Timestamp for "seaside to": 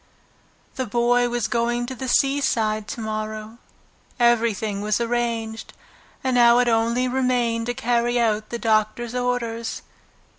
2.07-3.01